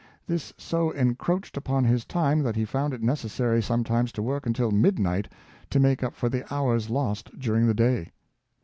This 0.25 0.51
so 0.57 0.89
encroached 0.89 1.55
upon 1.57 1.83
his 1.83 2.05
time 2.05 2.41
that 2.41 2.55
he 2.55 2.65
found 2.65 2.91
it 2.91 3.03
necessary 3.03 3.61
sometimes 3.61 4.11
to 4.13 4.23
work 4.23 4.47
until 4.47 4.71
midnight 4.71 5.31
to 5.69 5.79
make 5.79 6.01
up 6.03 6.15
for 6.15 6.27
the 6.27 6.43
hours 6.51 6.89
lost 6.89 7.29
during 7.39 7.67
the 7.67 7.75
day. 7.75 8.11